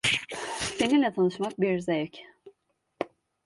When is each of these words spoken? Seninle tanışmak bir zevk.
Seninle 0.77 1.13
tanışmak 1.13 1.61
bir 1.61 1.79
zevk. 1.79 2.17